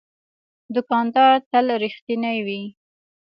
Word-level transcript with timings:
دوکاندار 0.75 1.35
تل 1.49 1.65
رښتینی 1.83 2.37
وي. 2.45 2.61